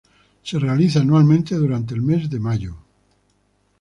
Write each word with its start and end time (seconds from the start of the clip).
Se 0.41 0.57
realiza 0.57 0.99
anualmente 1.01 1.53
durante 1.53 1.93
el 1.93 2.01
mes 2.01 2.27
de 2.27 2.39
mayo. 2.39 2.75